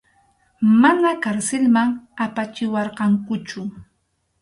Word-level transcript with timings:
Mana 0.81 1.11
karsilman 1.25 1.89
apachiwarqankuchu. 2.25 3.59